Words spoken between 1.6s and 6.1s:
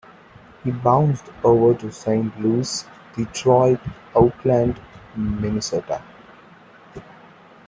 to Saint Louis, Detroit, Oakland, Minnesota.